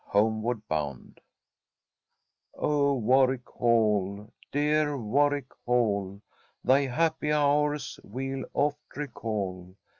[0.07, 1.21] HOMEWARD BOUND
[2.55, 6.23] "O Warwick Hall, dear Warwick Hall,
[6.63, 9.75] Thy happy hours we'll oft recall!